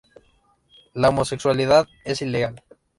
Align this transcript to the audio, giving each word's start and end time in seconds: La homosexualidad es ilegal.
La 0.95 1.09
homosexualidad 1.09 1.87
es 2.05 2.23
ilegal. 2.23 2.63